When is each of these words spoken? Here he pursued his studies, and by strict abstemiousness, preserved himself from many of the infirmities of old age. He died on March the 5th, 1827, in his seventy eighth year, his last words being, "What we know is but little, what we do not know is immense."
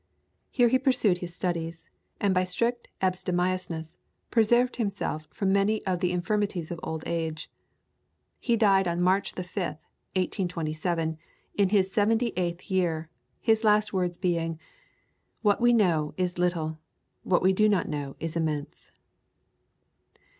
Here 0.49 0.67
he 0.69 0.79
pursued 0.79 1.19
his 1.19 1.35
studies, 1.35 1.91
and 2.19 2.33
by 2.33 2.43
strict 2.43 2.87
abstemiousness, 3.03 3.97
preserved 4.31 4.77
himself 4.77 5.27
from 5.31 5.53
many 5.53 5.85
of 5.85 5.99
the 5.99 6.11
infirmities 6.11 6.71
of 6.71 6.79
old 6.81 7.03
age. 7.05 7.51
He 8.39 8.57
died 8.57 8.87
on 8.87 8.99
March 8.99 9.33
the 9.33 9.43
5th, 9.43 9.77
1827, 10.17 11.19
in 11.53 11.69
his 11.69 11.91
seventy 11.91 12.33
eighth 12.35 12.71
year, 12.71 13.09
his 13.39 13.63
last 13.63 13.93
words 13.93 14.17
being, 14.17 14.59
"What 15.43 15.61
we 15.61 15.71
know 15.71 16.15
is 16.17 16.33
but 16.33 16.39
little, 16.39 16.79
what 17.21 17.43
we 17.43 17.53
do 17.53 17.69
not 17.69 17.87
know 17.87 18.15
is 18.19 18.35
immense." 18.35 18.91